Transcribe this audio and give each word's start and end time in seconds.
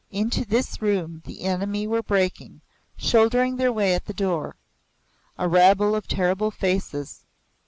Into 0.09 0.45
this 0.45 0.81
room 0.81 1.21
the 1.27 1.41
enemy 1.43 1.85
were 1.85 2.01
breaking, 2.01 2.61
shouldering 2.97 3.57
their 3.57 3.71
way 3.71 3.93
at 3.93 4.05
the 4.05 4.15
door 4.15 4.55
a 5.37 5.47
rabble 5.47 5.93
of 5.93 6.07
terrible 6.07 6.49
faces. 6.49 7.23